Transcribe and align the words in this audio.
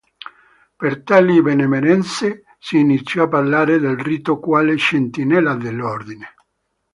Per 0.77 1.03
tali 1.03 1.43
benemerenze, 1.43 2.45
si 2.57 2.79
iniziò 2.79 3.25
a 3.25 3.27
parlare 3.27 3.77
del 3.77 3.99
Rito 3.99 4.39
quale 4.39 4.75
"sentinella 4.79 5.53
dell'Ordine". 5.53 6.33